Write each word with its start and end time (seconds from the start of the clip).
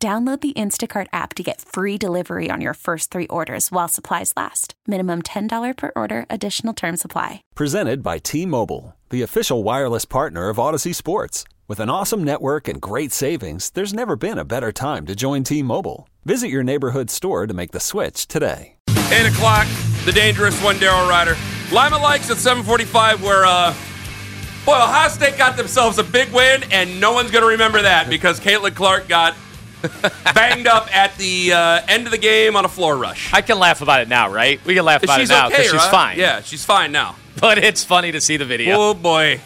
Download 0.00 0.40
the 0.40 0.52
Instacart 0.52 1.08
app 1.12 1.34
to 1.34 1.42
get 1.42 1.60
free 1.60 1.98
delivery 1.98 2.50
on 2.52 2.60
your 2.60 2.74
first 2.74 3.10
three 3.10 3.26
orders 3.26 3.72
while 3.72 3.88
supplies 3.88 4.32
last. 4.36 4.74
Minimum 4.86 5.22
$10 5.22 5.76
per 5.76 5.90
order, 5.96 6.24
additional 6.30 6.72
term 6.72 6.96
supply. 6.96 7.42
Presented 7.56 8.00
by 8.00 8.18
T 8.18 8.46
Mobile, 8.46 8.94
the 9.10 9.22
official 9.22 9.64
wireless 9.64 10.04
partner 10.04 10.50
of 10.50 10.56
Audacy 10.58 10.94
Sports. 10.94 11.42
With 11.66 11.80
an 11.80 11.90
awesome 11.90 12.22
network 12.22 12.68
and 12.68 12.80
great 12.80 13.10
savings, 13.10 13.70
there's 13.70 13.92
never 13.92 14.14
been 14.14 14.38
a 14.38 14.44
better 14.44 14.70
time 14.70 15.04
to 15.06 15.16
join 15.16 15.42
T 15.42 15.64
Mobile. 15.64 16.08
Visit 16.24 16.46
your 16.46 16.62
neighborhood 16.62 17.10
store 17.10 17.48
to 17.48 17.54
make 17.54 17.72
the 17.72 17.80
switch 17.80 18.28
today. 18.28 18.76
8 19.10 19.26
o'clock, 19.26 19.66
the 20.04 20.12
dangerous 20.12 20.62
one, 20.62 20.76
Daryl 20.76 21.08
Ruiter. 21.08 21.36
Lima 21.74 21.98
likes 21.98 22.30
at 22.30 22.36
745, 22.36 23.20
where, 23.20 23.44
uh, 23.44 23.74
boy, 24.64 24.76
Ohio 24.76 25.08
State 25.08 25.36
got 25.36 25.56
themselves 25.56 25.98
a 25.98 26.04
big 26.04 26.32
win, 26.32 26.62
and 26.70 27.00
no 27.00 27.12
one's 27.12 27.32
going 27.32 27.42
to 27.42 27.48
remember 27.48 27.82
that 27.82 28.08
because 28.08 28.38
Caitlin 28.38 28.76
Clark 28.76 29.08
got 29.08 29.34
banged 30.34 30.66
up 30.66 30.94
at 30.94 31.16
the 31.16 31.52
uh, 31.52 31.80
end 31.88 32.06
of 32.06 32.10
the 32.10 32.18
game 32.18 32.56
on 32.56 32.64
a 32.64 32.68
floor 32.68 32.96
rush. 32.96 33.32
I 33.32 33.42
can 33.42 33.58
laugh 33.58 33.80
about 33.80 34.00
it 34.00 34.08
now, 34.08 34.30
right? 34.32 34.62
We 34.64 34.74
can 34.74 34.84
laugh 34.84 35.02
about 35.02 35.20
she's 35.20 35.30
it 35.30 35.32
now 35.32 35.46
okay, 35.46 35.56
because 35.58 35.72
right? 35.72 35.80
she's 35.82 35.90
fine. 35.90 36.18
Yeah, 36.18 36.40
she's 36.42 36.64
fine 36.64 36.92
now. 36.92 37.16
But 37.40 37.58
it's 37.58 37.84
funny 37.84 38.12
to 38.12 38.20
see 38.20 38.36
the 38.36 38.44
video. 38.44 38.76
Oh 38.76 38.94
boy. 38.94 39.40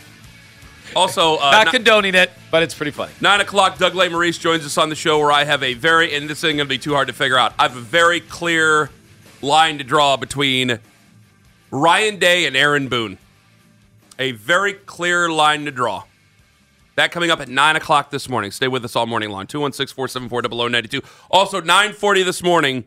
Also, 0.95 1.37
uh, 1.37 1.51
Not 1.51 1.67
ni- 1.67 1.73
condoning 1.73 2.15
it, 2.15 2.31
but 2.51 2.63
it's 2.63 2.75
pretty 2.75 2.91
funny. 2.93 3.13
nine 3.21 3.41
o'clock. 3.41 3.79
Doug 3.79 3.95
Lesmerises 3.95 4.39
joins 4.41 4.65
us 4.65 4.77
on 4.79 4.89
the 4.89 4.95
show, 4.95 5.19
where 5.19 5.33
I 5.33 5.45
have 5.45 5.63
a 5.63 5.75
very 5.75 6.15
and 6.15 6.29
this 6.29 6.39
isn't 6.39 6.57
going 6.57 6.67
to 6.67 6.75
be 6.75 6.79
too 6.79 6.93
hard 6.95 7.09
to 7.09 7.15
figure 7.15 7.39
out. 7.39 7.55
I 7.59 7.63
have 7.65 7.77
a 7.77 7.81
very 7.81 8.21
clear 8.21 8.91
line 9.41 9.79
to 9.79 9.85
draw 9.85 10.17
between 10.17 10.79
Ryan 11.71 12.19
Day 12.19 12.47
and 12.47 12.57
Aaron 12.57 12.89
Boone. 12.89 13.19
A 14.19 14.33
very 14.33 14.75
clear 14.75 15.31
line 15.31 15.65
to 15.65 15.71
draw. 15.71 16.05
That 16.97 17.11
coming 17.11 17.31
up 17.31 17.41
at 17.41 17.49
9 17.49 17.77
o'clock 17.77 18.11
this 18.11 18.29
morning. 18.29 18.51
Stay 18.51 18.69
with 18.69 18.85
us 18.85 18.95
all 18.97 19.07
morning 19.07 19.31
long. 19.31 19.47
216 19.47 19.95
474 19.95 20.43
0092. 20.69 21.01
Also, 21.31 21.61
940 21.61 22.23
this 22.23 22.43
morning. 22.43 22.85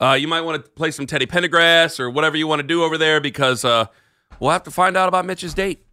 Uh, 0.00 0.12
you 0.12 0.28
might 0.28 0.40
want 0.42 0.62
to 0.62 0.70
play 0.70 0.90
some 0.90 1.06
Teddy 1.06 1.26
Pendergrass 1.26 1.98
or 2.00 2.10
whatever 2.10 2.36
you 2.36 2.46
want 2.46 2.60
to 2.60 2.66
do 2.66 2.82
over 2.82 2.96
there 2.98 3.20
because 3.20 3.64
uh, 3.64 3.86
we'll 4.40 4.50
have 4.50 4.62
to 4.64 4.70
find 4.70 4.96
out 4.96 5.08
about 5.08 5.24
Mitch's 5.26 5.54
date. 5.54 5.84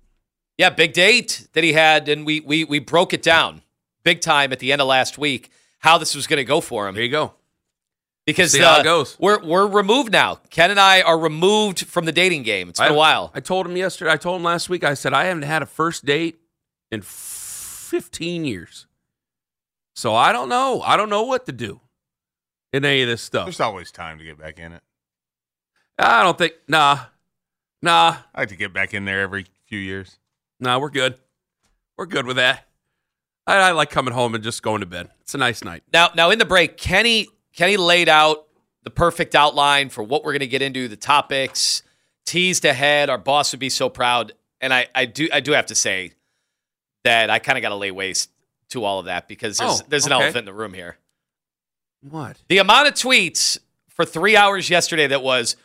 Yeah, 0.57 0.69
big 0.69 0.93
date 0.93 1.47
that 1.53 1.63
he 1.63 1.73
had, 1.73 2.07
and 2.09 2.25
we 2.25 2.39
we 2.41 2.63
we 2.63 2.79
broke 2.79 3.13
it 3.13 3.23
down 3.23 3.61
big 4.03 4.21
time 4.21 4.51
at 4.51 4.59
the 4.59 4.71
end 4.71 4.81
of 4.81 4.87
last 4.87 5.17
week 5.17 5.49
how 5.79 5.97
this 5.97 6.13
was 6.15 6.27
going 6.27 6.37
to 6.37 6.43
go 6.43 6.61
for 6.61 6.87
him 6.87 6.95
There 6.95 7.03
you 7.03 7.09
go. 7.09 7.33
because 8.25 8.53
uh, 8.53 8.77
it 8.79 8.83
goes. 8.83 9.17
We're 9.19 9.43
we're 9.43 9.65
removed 9.67 10.11
now. 10.11 10.35
Ken 10.49 10.69
and 10.69 10.79
I 10.79 11.01
are 11.01 11.17
removed 11.17 11.85
from 11.87 12.05
the 12.05 12.11
dating 12.11 12.43
game. 12.43 12.69
It's 12.69 12.79
been 12.79 12.91
I- 12.91 12.93
a 12.93 12.97
while. 12.97 13.31
I 13.33 13.39
told 13.39 13.65
him 13.65 13.75
yesterday. 13.75 14.11
I 14.11 14.17
told 14.17 14.35
him 14.37 14.43
last 14.43 14.69
week. 14.69 14.83
I 14.83 14.93
said 14.93 15.13
I 15.13 15.25
haven't 15.25 15.43
had 15.43 15.61
a 15.63 15.65
first 15.65 16.05
date 16.05 16.39
in 16.91 17.01
15 17.93 18.43
years. 18.43 18.87
So 19.93 20.15
I 20.15 20.31
don't 20.31 20.49
know. 20.49 20.81
I 20.81 20.97
don't 20.97 21.11
know 21.11 21.21
what 21.21 21.45
to 21.45 21.51
do 21.51 21.79
in 22.73 22.83
any 22.83 23.03
of 23.03 23.07
this 23.07 23.21
stuff. 23.21 23.45
There's 23.45 23.59
always 23.59 23.91
time 23.91 24.17
to 24.17 24.23
get 24.23 24.39
back 24.39 24.57
in 24.57 24.73
it. 24.73 24.81
I 25.99 26.23
don't 26.23 26.35
think. 26.35 26.53
Nah, 26.67 26.97
nah, 27.83 28.15
I 28.33 28.39
like 28.39 28.49
to 28.49 28.55
get 28.55 28.73
back 28.73 28.95
in 28.95 29.05
there 29.05 29.21
every 29.21 29.45
few 29.67 29.77
years. 29.77 30.17
nah. 30.59 30.79
We're 30.79 30.89
good. 30.89 31.19
We're 31.95 32.07
good 32.07 32.25
with 32.25 32.37
that. 32.37 32.67
I, 33.45 33.57
I 33.57 33.71
like 33.73 33.91
coming 33.91 34.15
home 34.15 34.33
and 34.33 34.43
just 34.43 34.63
going 34.63 34.79
to 34.79 34.87
bed. 34.87 35.11
It's 35.21 35.35
a 35.35 35.37
nice 35.37 35.63
night. 35.63 35.83
Now, 35.93 36.09
now 36.15 36.31
in 36.31 36.39
the 36.39 36.45
break, 36.45 36.77
Kenny 36.77 37.27
Kenny 37.55 37.77
laid 37.77 38.09
out 38.09 38.47
the 38.81 38.89
perfect 38.89 39.35
outline 39.35 39.89
for 39.89 40.01
what 40.01 40.23
we're 40.23 40.31
going 40.31 40.39
to 40.39 40.47
get 40.47 40.63
into, 40.63 40.87
the 40.87 40.97
topics, 40.97 41.83
teased 42.25 42.65
ahead. 42.65 43.11
Our 43.11 43.19
boss 43.19 43.53
would 43.53 43.59
be 43.59 43.69
so 43.69 43.87
proud, 43.87 44.33
and 44.59 44.73
I, 44.73 44.87
I 44.95 45.05
do 45.05 45.29
I 45.31 45.41
do 45.41 45.51
have 45.51 45.67
to 45.67 45.75
say 45.75 46.13
that 47.03 47.29
I 47.29 47.39
kind 47.39 47.57
of 47.57 47.61
got 47.61 47.69
to 47.69 47.75
lay 47.75 47.91
waste 47.91 48.29
to 48.69 48.83
all 48.83 48.99
of 48.99 49.05
that 49.05 49.27
because 49.27 49.57
there's 49.57 49.81
Oh, 49.81 49.85
there's 49.87 50.05
an 50.05 50.13
okay. 50.13 50.23
elephant 50.23 50.39
in 50.39 50.45
the 50.45 50.53
room 50.53 50.73
here. 50.73 50.97
What? 52.01 52.37
The 52.49 52.57
amount 52.57 52.87
of 52.87 52.93
tweets 52.95 53.57
for 53.89 54.05
three 54.05 54.35
hours 54.35 54.69
yesterday 54.69 55.07
that 55.07 55.21
was 55.23 55.55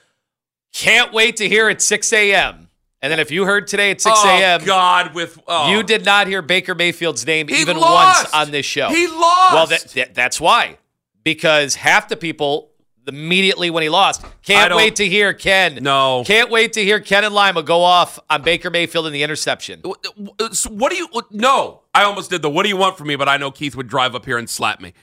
can't 0.72 1.12
wait 1.12 1.37
to 1.37 1.49
hear 1.49 1.69
at 1.69 1.81
6 1.82 2.12
a.m. 2.12 2.69
And 3.00 3.12
then 3.12 3.21
if 3.21 3.31
you 3.31 3.44
heard 3.44 3.66
today 3.69 3.91
at 3.93 4.00
6 4.00 4.25
a.m., 4.25 4.60
Oh 4.62 4.66
God! 4.66 5.15
With 5.15 5.38
oh. 5.47 5.71
you 5.71 5.82
did 5.82 6.04
not 6.04 6.26
hear 6.26 6.43
Baker 6.43 6.75
Mayfield's 6.75 7.25
name 7.26 7.49
He 7.49 7.60
even 7.60 7.76
lost! 7.78 8.25
once 8.25 8.34
on 8.34 8.50
this 8.50 8.66
show. 8.66 8.88
He 8.88 9.06
lost. 9.06 9.55
Well, 9.55 9.66
that, 9.69 9.82
that, 9.94 10.15
that's 10.15 10.41
why. 10.41 10.78
Because 11.22 11.76
half 11.76 12.09
the 12.09 12.16
people 12.16 12.70
immediately 13.07 13.71
when 13.71 13.83
he 13.83 13.89
lost 13.89 14.25
can't 14.43 14.75
wait 14.75 14.97
to 14.97 15.07
hear 15.07 15.33
Ken. 15.33 15.79
No. 15.83 16.23
Can't 16.27 16.51
wait 16.51 16.75
to 16.75 16.85
hear 16.85 17.01
Ken 17.01 17.25
and 17.25 17.35
Lima 17.35 17.63
go 17.63 17.83
off 17.83 18.19
on 18.29 18.43
Baker 18.43 18.71
Mayfield 18.71 19.07
in 19.07 19.13
the 19.13 19.23
interception. 19.23 19.81
What 19.83 20.91
do 20.91 20.97
you? 20.97 21.09
No, 21.31 21.83
I 21.95 22.05
almost 22.05 22.31
did 22.31 22.43
the. 22.43 22.51
What 22.51 22.65
do 22.65 22.69
you 22.69 22.77
want 22.77 22.99
from 22.99 23.09
me? 23.09 23.17
But 23.17 23.29
I 23.29 23.37
know 23.37 23.51
Keith 23.51 23.77
would 23.77 23.89
drive 23.89 24.15
up 24.15 24.25
here 24.25 24.39
and 24.39 24.49
slap 24.49 24.81
me. 24.81 24.95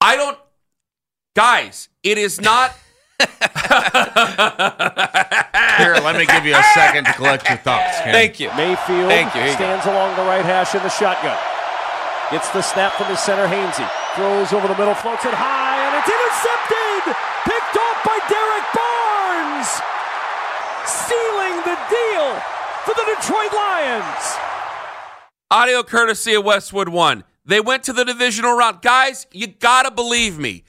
I 0.00 0.16
don't, 0.16 0.38
guys. 1.34 1.88
It 2.02 2.18
is 2.18 2.40
not. 2.40 2.74
Here, 3.20 3.28
let 6.02 6.16
me 6.16 6.24
give 6.24 6.46
you 6.46 6.56
a 6.56 6.62
second 6.74 7.04
to 7.04 7.12
collect 7.12 7.46
your 7.48 7.58
thoughts. 7.58 8.00
Ken. 8.00 8.14
Thank 8.14 8.40
you. 8.40 8.48
Mayfield 8.56 9.10
Thank 9.10 9.34
you. 9.34 9.42
Here 9.42 9.52
stands 9.52 9.84
along 9.84 10.16
the 10.16 10.22
right 10.22 10.44
hash 10.44 10.74
in 10.74 10.82
the 10.82 10.88
shotgun. 10.88 11.36
Gets 12.30 12.50
the 12.50 12.62
snap 12.62 12.92
from 12.92 13.06
his 13.06 13.18
center, 13.18 13.46
Hainsey. 13.46 13.88
Throws 14.14 14.52
over 14.52 14.68
the 14.68 14.76
middle, 14.78 14.94
floats 14.94 15.24
it 15.24 15.34
high, 15.34 15.82
and 15.82 15.98
it's 15.98 16.06
intercepted! 16.06 17.16
Picked 17.42 17.76
off 17.76 17.98
by 18.06 18.18
Derrick 18.30 18.66
Barnes! 18.70 19.82
Sealing 20.86 21.56
the 21.66 21.74
deal 21.90 22.38
for 22.86 22.94
the 22.94 23.04
Detroit 23.16 23.52
Lions! 23.52 24.36
Audio 25.50 25.82
courtesy 25.82 26.34
of 26.34 26.44
Westwood 26.44 26.88
One. 26.88 27.24
They 27.44 27.60
went 27.60 27.82
to 27.84 27.92
the 27.92 28.04
divisional 28.04 28.56
round. 28.56 28.80
Guys, 28.80 29.26
you 29.32 29.48
gotta 29.48 29.90
believe 29.90 30.38
me. 30.38 30.62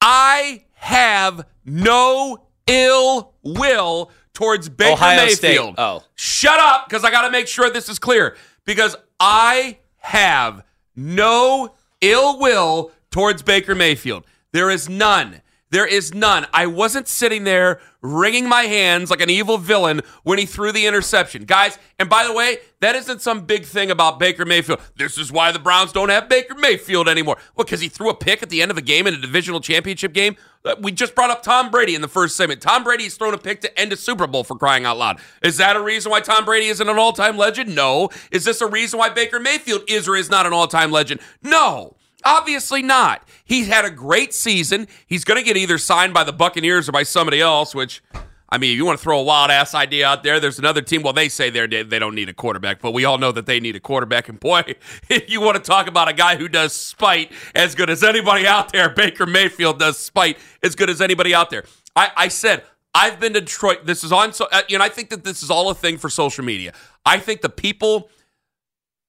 I 0.00 0.64
have 0.72 1.46
no 1.64 2.44
ill 2.66 3.34
will 3.44 4.10
towards 4.34 4.68
Baker 4.68 4.94
Ohio 4.94 5.28
State. 5.28 5.48
Mayfield. 5.50 5.74
Oh. 5.78 6.02
Shut 6.16 6.58
up, 6.58 6.88
because 6.88 7.04
I 7.04 7.12
gotta 7.12 7.30
make 7.30 7.46
sure 7.46 7.70
this 7.70 7.88
is 7.88 8.00
clear. 8.00 8.36
Because 8.64 8.96
I 9.20 9.78
have 9.98 10.64
no 10.98 11.74
ill 12.00 12.38
will 12.38 12.90
towards 13.10 13.42
Baker 13.42 13.74
Mayfield. 13.74 14.24
There 14.52 14.68
is 14.68 14.88
none. 14.88 15.40
There 15.70 15.86
is 15.86 16.14
none. 16.14 16.46
I 16.52 16.66
wasn't 16.66 17.08
sitting 17.08 17.44
there 17.44 17.80
wringing 18.00 18.48
my 18.48 18.62
hands 18.62 19.10
like 19.10 19.20
an 19.20 19.28
evil 19.28 19.58
villain 19.58 20.00
when 20.22 20.38
he 20.38 20.46
threw 20.46 20.72
the 20.72 20.86
interception. 20.86 21.44
Guys, 21.44 21.78
and 21.98 22.08
by 22.08 22.26
the 22.26 22.32
way, 22.32 22.58
that 22.80 22.94
isn't 22.94 23.20
some 23.20 23.44
big 23.44 23.64
thing 23.64 23.90
about 23.90 24.18
Baker 24.18 24.46
Mayfield. 24.46 24.80
This 24.96 25.18
is 25.18 25.30
why 25.30 25.52
the 25.52 25.58
Browns 25.58 25.92
don't 25.92 26.08
have 26.08 26.28
Baker 26.28 26.54
Mayfield 26.54 27.08
anymore. 27.08 27.36
Well, 27.54 27.64
because 27.66 27.80
he 27.80 27.88
threw 27.88 28.08
a 28.08 28.14
pick 28.14 28.42
at 28.42 28.48
the 28.48 28.62
end 28.62 28.70
of 28.70 28.78
a 28.78 28.82
game 28.82 29.06
in 29.06 29.12
a 29.14 29.18
divisional 29.20 29.60
championship 29.60 30.14
game. 30.14 30.36
Uh, 30.64 30.76
We 30.80 30.90
just 30.90 31.14
brought 31.14 31.30
up 31.30 31.42
Tom 31.42 31.70
Brady 31.70 31.94
in 31.94 32.00
the 32.00 32.08
first 32.08 32.34
segment. 32.36 32.62
Tom 32.62 32.82
Brady's 32.82 33.16
thrown 33.16 33.34
a 33.34 33.38
pick 33.38 33.60
to 33.60 33.78
end 33.78 33.92
a 33.92 33.96
Super 33.96 34.26
Bowl 34.26 34.44
for 34.44 34.56
crying 34.56 34.86
out 34.86 34.96
loud. 34.96 35.20
Is 35.42 35.58
that 35.58 35.76
a 35.76 35.80
reason 35.82 36.10
why 36.10 36.20
Tom 36.20 36.44
Brady 36.46 36.66
isn't 36.68 36.88
an 36.88 36.98
all 36.98 37.12
time 37.12 37.36
legend? 37.36 37.74
No. 37.74 38.08
Is 38.30 38.44
this 38.44 38.62
a 38.62 38.66
reason 38.66 38.98
why 38.98 39.10
Baker 39.10 39.38
Mayfield 39.38 39.82
is 39.86 40.08
or 40.08 40.16
is 40.16 40.30
not 40.30 40.46
an 40.46 40.54
all 40.54 40.66
time 40.66 40.90
legend? 40.90 41.20
No. 41.42 41.96
Obviously 42.24 42.82
not. 42.82 43.26
He's 43.44 43.68
had 43.68 43.84
a 43.84 43.90
great 43.90 44.34
season. 44.34 44.88
He's 45.06 45.24
going 45.24 45.38
to 45.38 45.44
get 45.44 45.56
either 45.56 45.78
signed 45.78 46.12
by 46.12 46.24
the 46.24 46.32
Buccaneers 46.32 46.88
or 46.88 46.92
by 46.92 47.04
somebody 47.04 47.40
else, 47.40 47.74
which, 47.74 48.02
I 48.48 48.58
mean, 48.58 48.72
if 48.72 48.76
you 48.76 48.84
want 48.84 48.98
to 48.98 49.02
throw 49.02 49.20
a 49.20 49.22
wild 49.22 49.50
ass 49.50 49.74
idea 49.74 50.06
out 50.06 50.24
there, 50.24 50.40
there's 50.40 50.58
another 50.58 50.82
team. 50.82 51.02
Well, 51.02 51.12
they 51.12 51.28
say 51.28 51.48
they're, 51.50 51.68
they 51.68 51.98
don't 51.98 52.14
need 52.14 52.28
a 52.28 52.34
quarterback, 52.34 52.80
but 52.80 52.90
we 52.90 53.04
all 53.04 53.18
know 53.18 53.30
that 53.32 53.46
they 53.46 53.60
need 53.60 53.76
a 53.76 53.80
quarterback. 53.80 54.28
And 54.28 54.40
boy, 54.40 54.62
if 55.08 55.30
you 55.30 55.40
want 55.40 55.56
to 55.56 55.62
talk 55.62 55.86
about 55.86 56.08
a 56.08 56.12
guy 56.12 56.36
who 56.36 56.48
does 56.48 56.72
spite 56.72 57.30
as 57.54 57.74
good 57.74 57.88
as 57.88 58.02
anybody 58.02 58.46
out 58.46 58.72
there, 58.72 58.88
Baker 58.88 59.26
Mayfield 59.26 59.78
does 59.78 59.98
spite 59.98 60.38
as 60.62 60.74
good 60.74 60.90
as 60.90 61.00
anybody 61.00 61.34
out 61.34 61.50
there. 61.50 61.64
I, 61.94 62.10
I 62.16 62.28
said, 62.28 62.64
I've 62.94 63.20
been 63.20 63.34
to 63.34 63.40
Detroit. 63.40 63.86
This 63.86 64.02
is 64.02 64.12
on, 64.12 64.32
so, 64.32 64.48
uh, 64.50 64.62
you 64.68 64.78
know, 64.78 64.84
I 64.84 64.88
think 64.88 65.10
that 65.10 65.22
this 65.22 65.42
is 65.42 65.50
all 65.50 65.70
a 65.70 65.74
thing 65.74 65.98
for 65.98 66.10
social 66.10 66.44
media. 66.44 66.72
I 67.04 67.18
think 67.18 67.42
the 67.42 67.48
people 67.48 68.10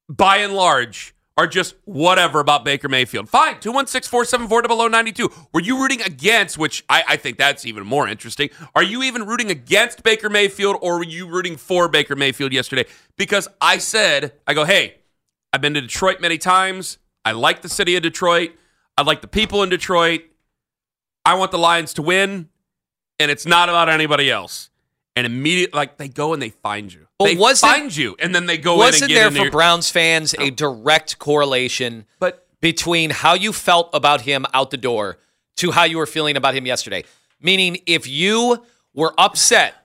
by 0.08 0.38
and 0.38 0.54
large, 0.54 1.16
are 1.40 1.48
just 1.48 1.76
whatever 1.86 2.42
about 2.42 2.66
Baker 2.66 2.90
Mayfield. 2.90 3.30
Fine, 3.30 3.62
216 3.62 4.10
474 4.10 4.90
0092. 4.90 5.30
Were 5.54 5.62
you 5.62 5.82
rooting 5.82 6.02
against, 6.02 6.58
which 6.58 6.84
I, 6.90 7.02
I 7.08 7.16
think 7.16 7.38
that's 7.38 7.66
even 7.66 7.86
more 7.86 8.10
interesting. 8.10 8.50
Are 8.76 8.84
you 8.84 9.04
even 9.04 9.26
rooting 9.26 9.50
against 9.50 10.04
Baker 10.04 10.30
Mayfield 10.30 10.76
or 10.82 10.98
were 10.98 11.06
you 11.06 11.30
rooting 11.30 11.56
for 11.56 11.88
Baker 11.88 12.18
Mayfield 12.18 12.52
yesterday? 12.52 12.84
Because 13.16 13.48
I 13.62 13.78
said, 13.78 14.34
I 14.46 14.54
go, 14.54 14.66
hey, 14.66 14.96
I've 15.54 15.62
been 15.62 15.76
to 15.76 15.82
Detroit 15.82 16.20
many 16.20 16.38
times. 16.38 16.98
I 17.24 17.32
like 17.32 17.62
the 17.62 17.70
city 17.70 17.96
of 17.96 18.04
Detroit. 18.04 18.52
I 18.98 19.04
like 19.04 19.22
the 19.22 19.28
people 19.30 19.64
in 19.64 19.70
Detroit. 19.70 20.24
I 21.24 21.36
want 21.36 21.52
the 21.52 21.58
Lions 21.58 21.94
to 21.94 22.02
win, 22.02 22.50
and 23.18 23.32
it's 23.32 23.46
not 23.46 23.70
about 23.70 23.88
anybody 23.88 24.30
else. 24.30 24.72
And 25.20 25.26
immediately, 25.26 25.78
like 25.78 25.98
they 25.98 26.08
go 26.08 26.32
and 26.32 26.42
they 26.42 26.50
find 26.50 26.94
you. 26.94 27.06
Well, 27.20 27.28
they 27.28 27.36
wasn't- 27.36 27.74
find 27.74 27.94
you, 27.96 28.16
and 28.20 28.34
then 28.34 28.46
they 28.46 28.58
go 28.58 28.76
in 28.76 28.80
Wasn't 28.80 29.12
there 29.12 29.30
for 29.30 29.38
your- 29.38 29.52
Browns 29.52 29.90
fans 29.90 30.34
a 30.40 30.50
direct 30.50 31.20
correlation 31.20 32.06
But 32.20 32.48
between 32.62 33.10
how 33.10 33.34
you 33.34 33.52
felt 33.52 33.90
about 33.94 34.22
him 34.22 34.46
out 34.54 34.72
the 34.72 34.78
door 34.78 35.18
to 35.58 35.72
how 35.72 35.84
you 35.84 35.98
were 35.98 36.06
feeling 36.06 36.38
about 36.38 36.56
him 36.56 36.66
yesterday? 36.66 37.04
Meaning, 37.42 37.82
if 37.86 38.08
you 38.08 38.64
were 38.94 39.14
upset 39.18 39.76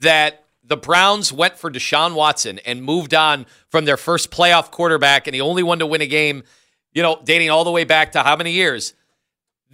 that 0.00 0.44
the 0.64 0.78
Browns 0.78 1.34
went 1.34 1.58
for 1.58 1.70
Deshaun 1.70 2.14
Watson 2.14 2.58
and 2.60 2.82
moved 2.82 3.12
on 3.12 3.44
from 3.68 3.84
their 3.84 3.98
first 3.98 4.30
playoff 4.30 4.70
quarterback 4.70 5.26
and 5.26 5.34
the 5.34 5.42
only 5.42 5.62
one 5.62 5.80
to 5.80 5.86
win 5.86 6.00
a 6.00 6.06
game, 6.06 6.44
you 6.94 7.02
know, 7.02 7.20
dating 7.24 7.50
all 7.50 7.64
the 7.64 7.70
way 7.70 7.84
back 7.84 8.12
to 8.12 8.22
how 8.22 8.36
many 8.36 8.52
years? 8.52 8.94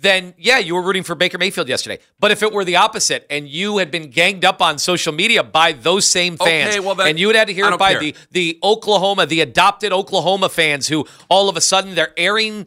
Then 0.01 0.35
yeah, 0.39 0.59
you 0.59 0.75
were 0.77 0.83
rooting 0.83 1.03
for 1.03 1.15
Baker 1.17 1.39
Mayfield 1.39 1.69
yesterday. 1.69 1.99
But 2.21 2.31
if 2.31 2.43
it 2.45 2.53
were 2.53 2.65
the 2.65 2.77
opposite 2.77 3.27
and 3.31 3.49
you 3.49 3.79
had 3.79 3.91
been 3.91 4.11
ganged 4.11 4.45
up 4.45 4.63
on 4.63 4.79
social 4.79 5.13
media 5.13 5.43
by 5.43 5.73
those 5.73 6.07
same 6.07 6.37
fans, 6.37 6.71
Okay, 6.77 6.81
well, 6.81 6.95
then- 6.95 7.09
and 7.09 7.19
you 7.19 7.27
had 7.29 7.37
had 7.37 7.49
to 7.49 7.55
hear 7.55 7.67
it 7.69 7.79
by 7.79 7.93
care. 7.93 8.01
the 8.01 8.15
the 8.31 8.59
Oklahoma, 8.63 9.27
the 9.27 9.41
adopted 9.41 9.93
Oklahoma 9.93 10.49
fans 10.49 10.87
who 10.87 11.05
all 11.29 11.49
of 11.49 11.57
a 11.57 11.61
sudden 11.61 11.97
they're 11.97 12.13
airing 12.17 12.67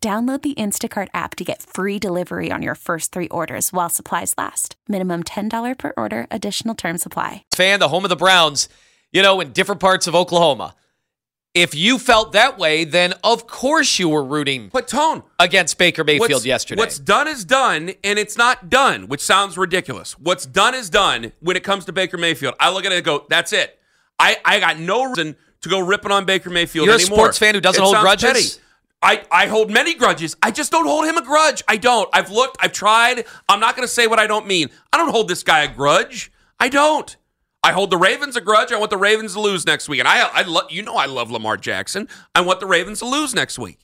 Download 0.00 0.40
the 0.42 0.54
Instacart 0.54 1.08
app 1.12 1.34
to 1.34 1.44
get 1.44 1.60
free 1.60 1.98
delivery 1.98 2.52
on 2.52 2.62
your 2.62 2.76
first 2.76 3.10
three 3.10 3.26
orders 3.30 3.72
while 3.72 3.88
supplies 3.88 4.32
last. 4.38 4.76
Minimum 4.86 5.24
$10 5.24 5.76
per 5.76 5.92
order, 5.96 6.28
additional 6.30 6.76
term 6.76 6.98
supply. 6.98 7.42
fan, 7.56 7.80
the 7.80 7.88
home 7.88 8.04
of 8.04 8.08
the 8.08 8.14
Browns, 8.14 8.68
you 9.10 9.22
know, 9.22 9.40
in 9.40 9.50
different 9.50 9.80
parts 9.80 10.06
of 10.06 10.14
Oklahoma. 10.14 10.76
If 11.52 11.74
you 11.74 11.98
felt 11.98 12.30
that 12.30 12.58
way, 12.58 12.84
then 12.84 13.14
of 13.24 13.48
course 13.48 13.98
you 13.98 14.08
were 14.08 14.22
rooting 14.22 14.68
but 14.72 14.86
tone. 14.86 15.24
against 15.40 15.76
Baker 15.78 16.04
Mayfield 16.04 16.30
What's- 16.30 16.46
yesterday. 16.46 16.78
What's 16.78 17.00
done 17.00 17.26
is 17.26 17.44
done, 17.44 17.90
and 18.04 18.20
it's 18.20 18.38
not 18.38 18.70
done, 18.70 19.08
which 19.08 19.20
sounds 19.22 19.58
ridiculous. 19.58 20.12
What's 20.12 20.46
done 20.46 20.76
is 20.76 20.88
done 20.90 21.32
when 21.40 21.56
it 21.56 21.64
comes 21.64 21.86
to 21.86 21.92
Baker 21.92 22.18
Mayfield. 22.18 22.54
I 22.60 22.70
look 22.70 22.84
at 22.84 22.92
it 22.92 22.96
and 22.96 23.04
go, 23.04 23.26
that's 23.28 23.52
it. 23.52 23.76
I, 24.20 24.36
I 24.44 24.60
got 24.60 24.78
no 24.78 25.06
reason 25.06 25.34
to 25.62 25.68
go 25.68 25.80
ripping 25.80 26.12
on 26.12 26.24
Baker 26.24 26.50
Mayfield 26.50 26.86
You're 26.86 26.94
a 26.94 27.00
anymore. 27.00 27.18
sports 27.18 27.38
fan 27.38 27.56
who 27.56 27.60
doesn't 27.60 27.82
It 27.82 27.84
hold 27.84 27.96
grudges? 27.96 28.30
petty. 28.56 28.62
I, 29.00 29.24
I 29.30 29.46
hold 29.46 29.70
many 29.70 29.94
grudges. 29.94 30.36
I 30.42 30.50
just 30.50 30.72
don't 30.72 30.86
hold 30.86 31.04
him 31.04 31.16
a 31.16 31.24
grudge. 31.24 31.62
I 31.68 31.76
don't. 31.76 32.08
I've 32.12 32.30
looked, 32.30 32.56
I've 32.60 32.72
tried. 32.72 33.26
I'm 33.48 33.60
not 33.60 33.76
going 33.76 33.86
to 33.86 33.92
say 33.92 34.06
what 34.06 34.18
I 34.18 34.26
don't 34.26 34.46
mean. 34.46 34.70
I 34.92 34.96
don't 34.96 35.10
hold 35.10 35.28
this 35.28 35.42
guy 35.42 35.62
a 35.62 35.72
grudge. 35.72 36.32
I 36.58 36.68
don't. 36.68 37.16
I 37.62 37.72
hold 37.72 37.90
the 37.90 37.96
Ravens 37.96 38.36
a 38.36 38.40
grudge. 38.40 38.72
I 38.72 38.78
want 38.78 38.90
the 38.90 38.96
Ravens 38.96 39.34
to 39.34 39.40
lose 39.40 39.66
next 39.66 39.88
week. 39.88 40.00
And 40.00 40.08
I, 40.08 40.28
I 40.28 40.42
lo- 40.42 40.66
you 40.70 40.82
know 40.82 40.96
I 40.96 41.06
love 41.06 41.30
Lamar 41.30 41.56
Jackson. 41.56 42.08
I 42.34 42.40
want 42.40 42.60
the 42.60 42.66
Ravens 42.66 43.00
to 43.00 43.06
lose 43.06 43.34
next 43.34 43.58
week. 43.58 43.78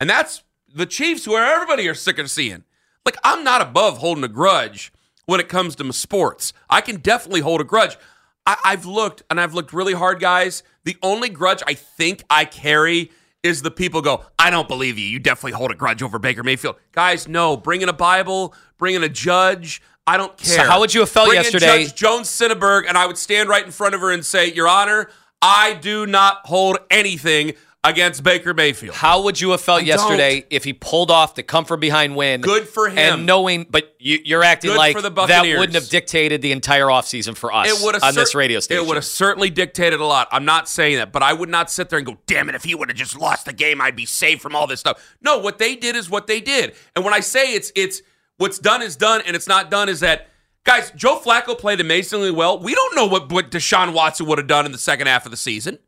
And 0.00 0.08
that's 0.08 0.44
the 0.74 0.86
Chiefs, 0.86 1.24
who 1.24 1.36
everybody 1.36 1.88
are 1.88 1.94
sick 1.94 2.18
of 2.18 2.30
seeing. 2.30 2.64
Like, 3.04 3.16
I'm 3.24 3.44
not 3.44 3.62
above 3.62 3.98
holding 3.98 4.24
a 4.24 4.28
grudge 4.28 4.92
when 5.26 5.40
it 5.40 5.48
comes 5.48 5.76
to 5.76 5.92
sports. 5.92 6.52
I 6.68 6.80
can 6.80 6.96
definitely 6.96 7.40
hold 7.40 7.60
a 7.60 7.64
grudge. 7.64 7.96
I, 8.44 8.56
I've 8.64 8.84
looked, 8.84 9.22
and 9.30 9.40
I've 9.40 9.54
looked 9.54 9.72
really 9.72 9.94
hard, 9.94 10.20
guys. 10.20 10.62
The 10.84 10.96
only 11.02 11.28
grudge 11.28 11.62
I 11.66 11.74
think 11.74 12.24
I 12.28 12.44
carry 12.44 13.10
is 13.46 13.62
the 13.62 13.70
people 13.70 14.02
go, 14.02 14.24
I 14.38 14.50
don't 14.50 14.68
believe 14.68 14.98
you. 14.98 15.06
You 15.06 15.18
definitely 15.18 15.52
hold 15.52 15.70
a 15.70 15.74
grudge 15.74 16.02
over 16.02 16.18
Baker 16.18 16.42
Mayfield. 16.42 16.76
Guys, 16.92 17.26
no. 17.28 17.56
Bring 17.56 17.80
in 17.82 17.88
a 17.88 17.92
Bible, 17.94 18.54
bring 18.78 18.94
in 18.94 19.02
a 19.02 19.08
judge. 19.08 19.80
I 20.06 20.16
don't 20.16 20.38
So 20.40 20.56
care. 20.56 20.66
how 20.66 20.80
would 20.80 20.92
you 20.92 21.00
have 21.00 21.08
felt 21.08 21.28
Bring 21.28 21.38
in 21.38 21.44
yesterday- 21.44 21.84
Judge 21.84 21.94
Joan 21.94 22.22
Synenberg, 22.22 22.84
and 22.88 22.96
I 22.98 23.06
would 23.06 23.18
stand 23.18 23.48
right 23.48 23.64
in 23.64 23.72
front 23.72 23.94
of 23.94 24.00
her 24.02 24.10
and 24.10 24.24
say, 24.24 24.52
Your 24.52 24.68
Honor, 24.68 25.08
I 25.42 25.74
do 25.74 26.06
not 26.06 26.40
hold 26.44 26.78
anything 26.90 27.54
against 27.88 28.22
Baker 28.22 28.52
Mayfield. 28.52 28.94
How 28.94 29.22
would 29.22 29.40
you 29.40 29.50
have 29.50 29.60
felt 29.60 29.82
I 29.82 29.84
yesterday 29.84 30.44
if 30.50 30.64
he 30.64 30.72
pulled 30.72 31.10
off 31.10 31.34
the 31.34 31.42
come 31.42 31.64
from 31.64 31.80
behind 31.80 32.16
win? 32.16 32.40
Good 32.40 32.68
for 32.68 32.88
him. 32.88 32.98
And 32.98 33.26
knowing, 33.26 33.66
but 33.68 33.94
you, 33.98 34.18
you're 34.24 34.42
acting 34.42 34.70
Good 34.70 34.78
like 34.78 34.96
for 34.96 35.02
the 35.02 35.10
that 35.10 35.42
wouldn't 35.42 35.74
have 35.74 35.88
dictated 35.88 36.42
the 36.42 36.52
entire 36.52 36.86
offseason 36.86 37.36
for 37.36 37.52
us 37.52 37.68
It 37.68 38.02
on 38.02 38.14
this 38.14 38.34
radio 38.34 38.60
station. 38.60 38.82
It 38.84 38.88
would 38.88 38.96
have 38.96 39.04
certainly 39.04 39.50
dictated 39.50 40.00
a 40.00 40.04
lot. 40.04 40.28
I'm 40.32 40.44
not 40.44 40.68
saying 40.68 40.96
that, 40.96 41.12
but 41.12 41.22
I 41.22 41.32
would 41.32 41.48
not 41.48 41.70
sit 41.70 41.88
there 41.88 41.98
and 41.98 42.06
go, 42.06 42.18
"Damn 42.26 42.48
it! 42.48 42.54
If 42.54 42.64
he 42.64 42.74
would 42.74 42.88
have 42.88 42.98
just 42.98 43.18
lost 43.18 43.46
the 43.46 43.52
game, 43.52 43.80
I'd 43.80 43.96
be 43.96 44.06
saved 44.06 44.42
from 44.42 44.56
all 44.56 44.66
this 44.66 44.80
stuff." 44.80 45.16
No, 45.20 45.38
what 45.38 45.58
they 45.58 45.76
did 45.76 45.96
is 45.96 46.10
what 46.10 46.26
they 46.26 46.40
did. 46.40 46.74
And 46.94 47.04
when 47.04 47.14
I 47.14 47.20
say 47.20 47.54
it's 47.54 47.72
it's 47.74 48.02
what's 48.38 48.58
done 48.58 48.82
is 48.82 48.96
done, 48.96 49.22
and 49.26 49.36
it's 49.36 49.48
not 49.48 49.70
done 49.70 49.88
is 49.88 50.00
that 50.00 50.28
guys. 50.64 50.90
Joe 50.96 51.20
Flacco 51.20 51.58
played 51.58 51.80
amazingly 51.80 52.30
well. 52.30 52.58
We 52.58 52.74
don't 52.74 52.96
know 52.96 53.06
what 53.06 53.30
what 53.30 53.50
Deshaun 53.50 53.92
Watson 53.92 54.26
would 54.26 54.38
have 54.38 54.46
done 54.46 54.66
in 54.66 54.72
the 54.72 54.78
second 54.78 55.06
half 55.06 55.24
of 55.24 55.30
the 55.30 55.36
season. 55.36 55.78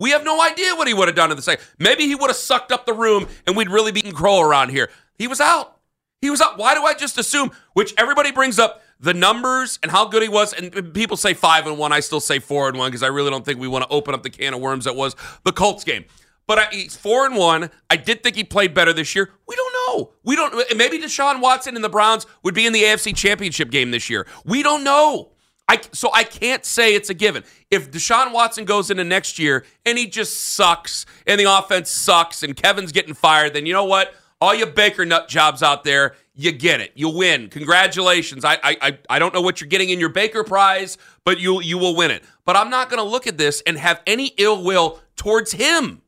We 0.00 0.10
have 0.10 0.24
no 0.24 0.42
idea 0.42 0.74
what 0.74 0.88
he 0.88 0.94
would 0.94 1.06
have 1.06 1.14
done 1.14 1.30
in 1.30 1.36
the 1.36 1.42
second. 1.42 1.64
Maybe 1.78 2.06
he 2.06 2.16
would 2.16 2.28
have 2.28 2.36
sucked 2.36 2.72
up 2.72 2.86
the 2.86 2.94
room, 2.94 3.28
and 3.46 3.56
we'd 3.56 3.68
really 3.68 3.92
beaten 3.92 4.12
Crow 4.12 4.40
around 4.40 4.70
here. 4.70 4.90
He 5.16 5.28
was 5.28 5.40
out. 5.40 5.76
He 6.22 6.30
was 6.30 6.40
out. 6.40 6.58
Why 6.58 6.74
do 6.74 6.82
I 6.84 6.94
just 6.94 7.18
assume? 7.18 7.50
Which 7.74 7.94
everybody 7.96 8.32
brings 8.32 8.58
up 8.58 8.82
the 8.98 9.14
numbers 9.14 9.78
and 9.82 9.92
how 9.92 10.06
good 10.06 10.22
he 10.22 10.28
was, 10.28 10.52
and 10.52 10.92
people 10.94 11.16
say 11.16 11.34
five 11.34 11.66
and 11.66 11.78
one. 11.78 11.92
I 11.92 12.00
still 12.00 12.20
say 12.20 12.38
four 12.38 12.68
and 12.68 12.78
one 12.78 12.90
because 12.90 13.02
I 13.02 13.08
really 13.08 13.30
don't 13.30 13.44
think 13.44 13.60
we 13.60 13.68
want 13.68 13.84
to 13.84 13.90
open 13.90 14.14
up 14.14 14.22
the 14.22 14.30
can 14.30 14.54
of 14.54 14.60
worms 14.60 14.86
that 14.86 14.96
was 14.96 15.14
the 15.44 15.52
Colts 15.52 15.84
game. 15.84 16.04
But 16.46 16.58
I, 16.58 16.66
he's 16.72 16.96
four 16.96 17.26
and 17.26 17.36
one. 17.36 17.70
I 17.88 17.96
did 17.96 18.22
think 18.22 18.36
he 18.36 18.44
played 18.44 18.74
better 18.74 18.92
this 18.92 19.14
year. 19.14 19.30
We 19.46 19.54
don't 19.54 19.72
know. 19.72 20.12
We 20.24 20.34
don't. 20.34 20.76
Maybe 20.76 20.98
Deshaun 20.98 21.40
Watson 21.40 21.76
and 21.76 21.84
the 21.84 21.88
Browns 21.88 22.26
would 22.42 22.54
be 22.54 22.66
in 22.66 22.72
the 22.72 22.82
AFC 22.82 23.14
Championship 23.14 23.70
game 23.70 23.90
this 23.90 24.10
year. 24.10 24.26
We 24.44 24.62
don't 24.62 24.82
know. 24.82 25.30
I, 25.70 25.80
so 25.92 26.10
I 26.12 26.24
can't 26.24 26.64
say 26.64 26.94
it's 26.94 27.10
a 27.10 27.14
given. 27.14 27.44
If 27.70 27.92
Deshaun 27.92 28.32
Watson 28.32 28.64
goes 28.64 28.90
into 28.90 29.04
next 29.04 29.38
year 29.38 29.64
and 29.86 29.96
he 29.96 30.08
just 30.08 30.36
sucks 30.36 31.06
and 31.28 31.38
the 31.38 31.44
offense 31.44 31.90
sucks 31.90 32.42
and 32.42 32.56
Kevin's 32.56 32.90
getting 32.90 33.14
fired, 33.14 33.54
then 33.54 33.66
you 33.66 33.72
know 33.72 33.84
what? 33.84 34.12
All 34.40 34.52
you 34.52 34.66
Baker 34.66 35.04
nut 35.04 35.28
jobs 35.28 35.62
out 35.62 35.84
there, 35.84 36.16
you 36.34 36.50
get 36.50 36.80
it. 36.80 36.90
You 36.96 37.08
win. 37.10 37.48
Congratulations. 37.50 38.44
I 38.44 38.58
I 38.64 38.98
I- 39.08 39.18
don't 39.20 39.32
know 39.32 39.42
what 39.42 39.60
you're 39.60 39.68
getting 39.68 39.90
in 39.90 40.00
your 40.00 40.08
Baker 40.08 40.42
prize, 40.42 40.98
but 41.24 41.38
you 41.38 41.60
you 41.62 41.78
will 41.78 41.94
win 41.94 42.10
it. 42.10 42.24
But 42.44 42.56
I'm 42.56 42.70
not 42.70 42.90
going 42.90 43.02
to 43.02 43.08
look 43.08 43.28
at 43.28 43.38
this 43.38 43.62
and 43.64 43.78
have 43.78 44.02
any 44.08 44.32
ill 44.38 44.64
will 44.64 44.98
towards 45.14 45.52
him. 45.52 46.02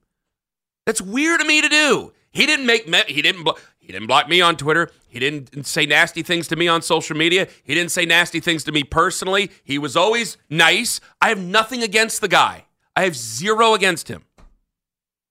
That's 0.87 1.00
weird 1.00 1.40
of 1.40 1.46
me 1.46 1.60
to 1.60 1.68
do. 1.68 2.12
He 2.32 2.46
didn't 2.46 2.66
make 2.66 2.88
me, 2.88 3.02
he 3.06 3.22
didn't 3.22 3.44
blo- 3.44 3.56
he 3.78 3.92
didn't 3.92 4.06
block 4.06 4.28
me 4.28 4.40
on 4.40 4.56
Twitter. 4.56 4.90
He 5.08 5.18
didn't 5.18 5.66
say 5.66 5.86
nasty 5.86 6.22
things 6.22 6.48
to 6.48 6.56
me 6.56 6.68
on 6.68 6.82
social 6.82 7.16
media. 7.16 7.48
He 7.64 7.74
didn't 7.74 7.90
say 7.90 8.06
nasty 8.06 8.40
things 8.40 8.64
to 8.64 8.72
me 8.72 8.84
personally. 8.84 9.50
He 9.64 9.78
was 9.78 9.96
always 9.96 10.38
nice. 10.48 11.00
I 11.20 11.28
have 11.28 11.40
nothing 11.40 11.82
against 11.82 12.20
the 12.20 12.28
guy. 12.28 12.66
I 12.94 13.02
have 13.02 13.16
zero 13.16 13.74
against 13.74 14.08
him. 14.08 14.24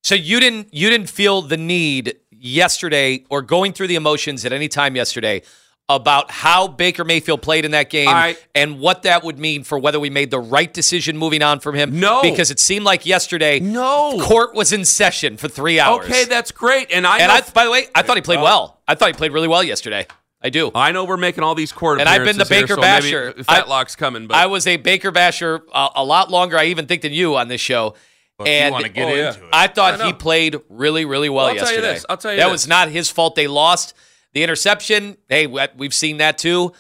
So 0.04 0.16
you 0.16 0.40
didn't 0.40 0.74
you 0.74 0.90
didn't 0.90 1.10
feel 1.10 1.42
the 1.42 1.58
need 1.58 2.18
yesterday 2.30 3.24
or 3.30 3.42
going 3.42 3.72
through 3.72 3.88
the 3.88 3.96
emotions 3.96 4.46
at 4.46 4.52
any 4.52 4.68
time 4.68 4.96
yesterday 4.96 5.44
about 5.90 6.32
how 6.32 6.68
Baker 6.70 7.04
Mayfield 7.04 7.42
played 7.42 7.66
in 7.66 7.72
that 7.72 7.90
game 7.90 8.08
I- 8.08 8.38
and 8.56 8.80
what 8.80 9.04
that 9.04 9.24
would 9.24 9.38
mean 9.38 9.64
for 9.64 9.78
whether 9.78 10.00
we 10.00 10.10
made 10.10 10.32
the 10.32 10.40
right 10.40 10.74
decision 10.74 11.18
moving 11.18 11.42
on 11.42 11.60
from 11.60 11.76
him. 11.76 12.00
No. 12.00 12.22
because 12.22 12.50
it 12.50 12.60
seemed 12.60 12.86
like 12.86 13.06
yesterday, 13.06 13.60
No. 13.60 14.18
court 14.22 14.54
was 14.56 14.72
in 14.72 14.86
session 14.86 15.36
for 15.36 15.50
three 15.50 15.80
hours. 15.80 16.06
Okay, 16.06 16.24
that's 16.26 16.52
great. 16.52 16.92
And 16.92 17.06
I 17.06 17.20
and 17.20 17.28
know, 17.28 17.34
I, 17.36 17.42
by 17.54 17.66
the 17.66 17.72
way, 17.72 17.88
I 17.94 18.04
thought 18.04 18.16
he 18.16 18.22
played 18.22 18.40
well. 18.42 18.80
I 18.88 18.96
thought 18.96 19.08
he 19.10 19.14
played 19.14 19.34
really 19.34 19.50
well 19.50 19.64
yesterday. 19.64 20.08
I 20.42 20.50
do. 20.50 20.72
I 20.74 20.92
know 20.92 21.04
we're 21.04 21.18
making 21.18 21.44
all 21.44 21.54
these 21.56 21.72
court 21.72 22.00
And 22.00 22.10
I've 22.10 22.26
been 22.26 22.38
the 22.38 22.44
appearances 22.46 22.78
here, 22.78 23.26
Baker 23.32 23.44
so 23.44 23.44
basher. 23.44 23.64
Fatlock's 23.64 23.96
coming, 23.96 24.28
but 24.28 24.38
I 24.38 24.48
was 24.48 24.66
a 24.66 24.78
Baker 24.78 25.12
basher 25.12 25.62
a, 25.74 25.90
a 25.98 26.04
lot 26.06 26.32
longer, 26.32 26.58
I 26.58 26.66
even 26.66 26.88
think, 26.88 27.02
than 27.04 27.12
you 27.14 27.36
on 27.36 27.48
this 27.48 27.62
show. 27.62 27.96
But 28.38 28.48
if 28.48 28.54
and 28.54 28.66
you 28.68 28.72
want 28.72 28.86
to 28.86 28.92
get 28.92 29.04
Oh, 29.08 29.10
into 29.14 29.44
it. 29.44 29.50
I 29.54 29.68
thought 29.68 30.02
I 30.02 30.06
he 30.08 30.14
played 30.14 30.56
really, 30.70 31.06
really 31.06 31.30
well 31.30 31.46
I'll 31.48 31.56
tell 31.56 31.66
you 31.68 31.74
yesterday. 31.74 31.94
this. 31.94 32.06
I'll 32.10 32.18
tell 32.18 32.32
you 32.32 32.38
that 32.38 32.46
this. 32.46 32.52
was 32.54 32.68
not 32.68 32.88
his 32.90 33.10
fault. 33.12 33.36
They 33.36 33.48
lost 33.48 33.94
the 34.34 34.44
interception. 34.44 35.18
Hey, 35.30 35.48
we- 35.48 35.62
we've 35.76 35.94
seen 35.94 36.18
that 36.18 36.38
too. 36.38 36.74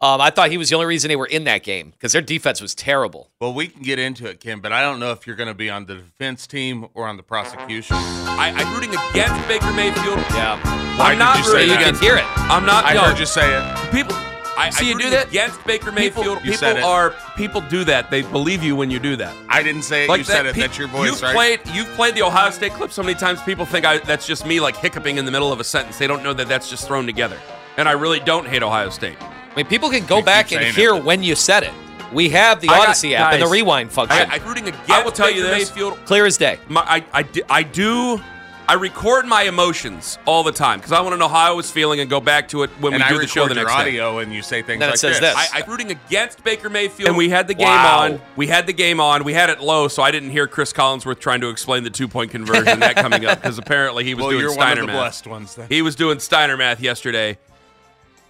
Um, 0.00 0.20
I 0.20 0.30
thought 0.30 0.50
he 0.52 0.58
was 0.58 0.68
the 0.70 0.76
only 0.76 0.86
reason 0.86 1.08
they 1.08 1.16
were 1.16 1.26
in 1.26 1.42
that 1.44 1.64
game 1.64 1.90
because 1.90 2.12
their 2.12 2.22
defense 2.22 2.60
was 2.60 2.72
terrible. 2.72 3.32
well, 3.40 3.52
we 3.52 3.66
can 3.66 3.82
get 3.82 3.98
into 3.98 4.26
it, 4.28 4.38
Kim, 4.38 4.60
but 4.60 4.72
I 4.72 4.80
don't 4.82 5.00
know 5.00 5.10
if 5.10 5.26
you're 5.26 5.34
going 5.34 5.48
to 5.48 5.54
be 5.54 5.68
on 5.70 5.86
the 5.86 5.96
defense 5.96 6.46
team 6.46 6.86
or 6.94 7.08
on 7.08 7.16
the 7.16 7.24
prosecution. 7.24 7.96
I, 7.96 8.52
I'm 8.54 8.72
rooting 8.74 8.90
against 8.90 9.48
Baker 9.48 9.72
Mayfield. 9.72 10.18
Yeah, 10.36 10.56
Why 10.96 11.06
I'm 11.06 11.12
did 11.14 11.18
not 11.18 11.38
you 11.38 11.44
say 11.44 11.50
rooting 11.52 11.68
you 11.70 11.74
can 11.74 11.82
against. 11.82 12.00
hear 12.02 12.16
it. 12.16 12.24
I'm 12.48 12.64
not. 12.64 12.84
I 12.84 12.94
no. 12.94 13.00
heard 13.02 13.18
you 13.18 13.26
say 13.26 13.52
it. 13.52 13.90
People, 13.90 14.14
I, 14.58 14.70
See 14.70 14.90
I'm 14.90 14.98
you 14.98 15.04
do 15.04 15.10
that? 15.10 15.28
against 15.28 15.64
Baker 15.64 15.92
Mayfield. 15.92 16.38
You 16.38 16.52
People, 16.52 16.58
said 16.58 16.76
it. 16.78 16.82
are 16.82 17.14
people 17.36 17.60
do 17.62 17.84
that. 17.84 18.10
They 18.10 18.22
believe 18.22 18.62
you 18.62 18.74
when 18.76 18.90
you 18.90 18.98
do 18.98 19.14
that. 19.16 19.34
I 19.48 19.62
didn't 19.62 19.82
say 19.82 20.04
it. 20.04 20.18
you 20.18 20.24
said 20.24 20.46
it. 20.46 20.54
pe- 20.54 20.60
That's 20.62 20.76
your 20.76 20.88
voice, 20.88 21.10
you've 21.10 21.22
right? 21.22 21.34
Played, 21.34 21.60
you've 21.74 21.88
played 21.90 22.14
the 22.16 22.22
Ohio 22.22 22.50
State 22.50 22.72
clip 22.72 22.90
so 22.90 23.02
many 23.02 23.14
times. 23.14 23.40
People 23.42 23.64
think 23.64 23.86
I, 23.86 23.98
that's 23.98 24.26
just 24.26 24.44
me 24.44 24.58
like 24.60 24.76
hiccuping 24.76 25.16
in 25.16 25.24
the 25.24 25.30
middle 25.30 25.52
of 25.52 25.60
a 25.60 25.64
sentence. 25.64 25.96
They 25.98 26.06
don't 26.08 26.22
know 26.22 26.32
that 26.34 26.48
that's 26.48 26.68
just 26.68 26.86
thrown 26.88 27.06
together. 27.06 27.38
And 27.76 27.88
I 27.88 27.92
really 27.92 28.18
don't 28.20 28.46
hate 28.46 28.62
Ohio 28.64 28.90
State. 28.90 29.16
I 29.22 29.54
mean, 29.56 29.66
people 29.66 29.90
can 29.90 30.04
go 30.06 30.18
You 30.18 30.24
back 30.24 30.50
and 30.52 30.64
hear 30.74 30.94
it. 30.96 31.04
when 31.04 31.22
you 31.22 31.34
said 31.36 31.62
it. 31.62 31.72
We 32.12 32.28
have 32.30 32.60
the 32.60 32.68
I 32.68 32.78
got- 32.78 32.88
Audacy 32.88 33.12
app 33.14 33.34
and 33.34 33.42
the 33.42 33.46
rewind 33.46 33.92
function. 33.92 34.18
I, 34.28 34.34
I'm 34.36 34.44
rooting 34.48 34.66
against 34.66 34.90
I 34.90 35.04
will 35.04 35.12
tell 35.12 35.30
you 35.30 35.42
Baker 35.44 35.54
this. 35.58 35.70
Mayfield. 35.70 35.98
Clear 36.06 36.26
as 36.26 36.36
day. 36.36 36.58
My, 36.68 36.80
I, 36.80 37.04
I, 37.12 37.22
di- 37.22 37.42
I 37.50 37.62
do. 37.62 38.20
I 38.70 38.74
record 38.74 39.24
my 39.24 39.44
emotions 39.44 40.18
all 40.26 40.42
the 40.44 40.52
time 40.52 40.78
because 40.78 40.92
I 40.92 41.00
want 41.00 41.14
to 41.14 41.16
know 41.16 41.26
how 41.28 41.38
I 41.50 41.52
was 41.52 41.70
feeling 41.70 42.00
and 42.00 42.10
go 42.10 42.20
back 42.20 42.48
to 42.48 42.64
it 42.64 42.70
when 42.80 42.92
and 42.92 43.02
we 43.02 43.06
I 43.06 43.08
do 43.08 43.18
the 43.18 43.26
show 43.26 43.48
the 43.48 43.54
your 43.54 43.64
next 43.64 43.74
day. 43.74 43.80
audio 43.80 44.18
and 44.18 44.30
you 44.30 44.42
say 44.42 44.60
things 44.60 44.80
Then 44.80 44.90
it 44.90 44.92
like 44.92 44.98
says 44.98 45.20
this. 45.20 45.34
this. 45.34 45.50
I, 45.54 45.60
I'm 45.62 45.70
rooting 45.70 45.90
against 45.90 46.44
Baker 46.44 46.68
Mayfield. 46.68 47.08
And 47.08 47.16
we 47.16 47.30
had 47.30 47.48
the 47.48 47.54
game 47.54 47.66
Wow. 47.66 48.00
on. 48.04 48.20
We 48.36 48.46
had 48.46 48.66
the 48.66 48.74
game 48.74 49.00
on. 49.00 49.24
We 49.24 49.32
had 49.32 49.48
it 49.48 49.60
low, 49.62 49.88
so 49.88 50.02
I 50.02 50.10
didn't 50.10 50.30
hear 50.30 50.46
Chris 50.46 50.74
Collinsworth 50.74 51.18
trying 51.18 51.40
to 51.40 51.48
explain 51.48 51.82
the 51.82 51.88
two 51.88 52.08
point 52.08 52.30
conversion 52.30 52.80
that 52.80 52.96
coming 52.96 53.24
up 53.24 53.40
because 53.40 53.56
apparently 53.56 54.04
he 54.04 54.12
was 54.14 54.24
well, 54.24 54.30
doing 54.32 54.42
you're 54.42 54.52
Steiner 54.52 54.68
one 54.68 54.78
of 54.80 54.86
the 54.88 54.92
math. 54.92 55.00
blessed 55.00 55.26
ones. 55.28 55.54
Then. 55.54 55.68
He 55.70 55.80
was 55.80 55.96
doing 55.96 56.18
Steiner 56.20 56.58
math 56.58 56.82
yesterday. 56.82 57.38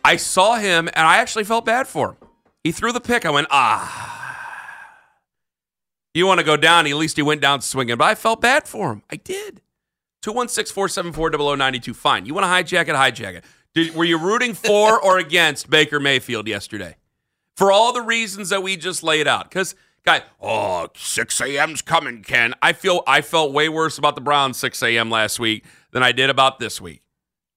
I 0.04 0.14
saw 0.14 0.54
him 0.54 0.86
and 0.86 1.04
I 1.04 1.16
actually 1.16 1.44
felt 1.44 1.64
bad 1.64 1.88
for 1.88 2.10
him. 2.10 2.16
He 2.62 2.70
threw 2.70 2.92
the 2.92 3.00
pick. 3.00 3.26
I 3.26 3.30
went, 3.30 3.48
ah. 3.50 4.14
You 6.14 6.26
want 6.26 6.38
to 6.38 6.46
go 6.46 6.56
down? 6.56 6.86
At 6.86 6.94
least 6.94 7.16
he 7.16 7.22
went 7.22 7.40
down 7.40 7.60
swinging. 7.60 7.96
But 7.96 8.04
I 8.04 8.14
felt 8.14 8.40
bad 8.40 8.68
for 8.68 8.92
him. 8.92 9.02
I 9.10 9.16
did. 9.16 9.60
216 10.22 10.74
474 10.74 11.56
0092. 11.56 11.94
Fine. 11.94 12.26
You 12.26 12.34
want 12.34 12.44
to 12.44 12.76
hijack 12.76 12.88
it? 12.88 12.94
Hijack 12.94 13.34
it. 13.34 13.44
Did, 13.74 13.94
were 13.94 14.04
you 14.04 14.18
rooting 14.18 14.54
for 14.54 15.00
or 15.00 15.18
against 15.18 15.70
Baker 15.70 16.00
Mayfield 16.00 16.48
yesterday? 16.48 16.96
For 17.56 17.70
all 17.70 17.92
the 17.92 18.02
reasons 18.02 18.48
that 18.50 18.62
we 18.62 18.76
just 18.76 19.02
laid 19.02 19.26
out. 19.26 19.48
Because, 19.48 19.74
guy, 20.04 20.22
oh, 20.40 20.88
6 20.96 21.40
a.m.'s 21.40 21.82
coming, 21.82 22.22
Ken. 22.22 22.54
I 22.62 22.72
feel 22.72 23.02
I 23.06 23.20
felt 23.20 23.52
way 23.52 23.68
worse 23.68 23.98
about 23.98 24.14
the 24.14 24.20
Browns 24.20 24.56
6 24.58 24.82
a.m. 24.82 25.10
last 25.10 25.38
week 25.38 25.64
than 25.92 26.02
I 26.02 26.12
did 26.12 26.30
about 26.30 26.58
this 26.58 26.80
week. 26.80 27.02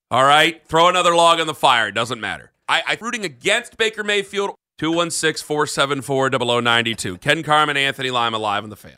All 0.10 0.24
right? 0.24 0.65
Throw 0.68 0.89
another 0.89 1.15
log 1.15 1.39
on 1.39 1.48
the 1.48 1.53
fire. 1.53 1.88
It 1.88 1.96
doesn't 1.96 2.20
matter. 2.20 2.51
I, 2.68 2.84
I'm 2.88 2.98
rooting 3.00 3.25
against 3.25 3.77
Baker 3.77 4.03
Mayfield. 4.03 4.56
216 4.77 5.46
474 5.46 6.32
0092. 6.32 7.18
Ken 7.20 7.44
Carman, 7.44 7.77
Anthony 7.77 8.10
Lima 8.10 8.39
live 8.39 8.63
on 8.63 8.72
the 8.72 8.75
fan. 8.75 8.98